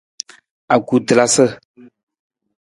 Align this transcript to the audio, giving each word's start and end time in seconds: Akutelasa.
Akutelasa. 0.75 1.45